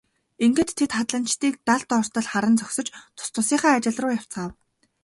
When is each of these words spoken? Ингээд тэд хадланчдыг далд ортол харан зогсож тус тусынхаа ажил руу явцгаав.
Ингээд 0.45 0.69
тэд 0.77 0.91
хадланчдыг 0.97 1.53
далд 1.67 1.89
ортол 1.99 2.25
харан 2.31 2.55
зогсож 2.59 2.87
тус 3.17 3.27
тусынхаа 3.33 3.73
ажил 3.77 3.97
руу 4.01 4.11
явцгаав. 4.19 4.51